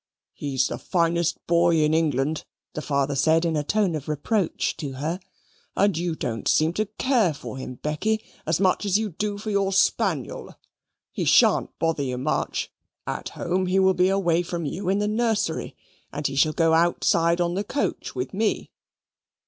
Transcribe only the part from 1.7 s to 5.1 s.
in England," the father said in a tone of reproach to